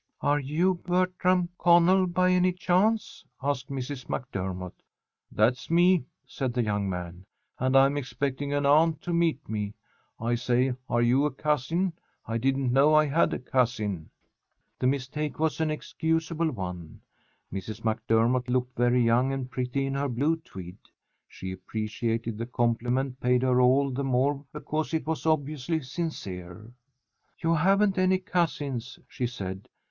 "Are 0.21 0.39
you 0.39 0.73
Bertram 0.73 1.49
Connell, 1.59 2.07
by 2.07 2.31
any 2.31 2.53
chance?" 2.53 3.23
asked 3.43 3.69
Mrs. 3.69 4.09
MacDermott. 4.09 4.73
"That's 5.31 5.69
me," 5.69 6.05
said 6.25 6.53
the 6.55 6.63
young 6.63 6.89
man, 6.89 7.23
"and 7.59 7.77
I'm 7.77 7.97
expecting 7.97 8.51
an 8.51 8.65
aunt 8.65 9.03
to 9.03 9.13
meet 9.13 9.47
me. 9.47 9.75
I 10.19 10.33
say, 10.33 10.73
are 10.89 11.03
you 11.03 11.25
a 11.27 11.31
cousin? 11.31 11.93
I 12.25 12.39
didn't 12.39 12.73
know 12.73 12.95
I 12.95 13.05
had 13.05 13.31
a 13.31 13.37
cousin." 13.37 14.09
The 14.79 14.87
mistake 14.87 15.37
was 15.37 15.61
an 15.61 15.69
excusable 15.69 16.49
one. 16.49 17.01
Mrs. 17.53 17.83
MacDermott 17.83 18.49
looked 18.49 18.75
very 18.75 19.03
young 19.03 19.31
and 19.31 19.51
pretty 19.51 19.85
in 19.85 19.93
her 19.93 20.09
blue 20.09 20.37
tweed. 20.37 20.77
She 21.27 21.51
appreciated 21.51 22.39
the 22.39 22.47
compliment 22.47 23.19
paid 23.19 23.43
her 23.43 23.61
all 23.61 23.91
the 23.91 24.03
more 24.03 24.43
because 24.51 24.95
it 24.95 25.05
was 25.05 25.27
obviously 25.27 25.79
sincere. 25.83 26.71
"You 27.37 27.53
haven't 27.53 27.99
any 27.99 28.17
cousins," 28.17 28.97
she 29.07 29.27
said. 29.27 29.69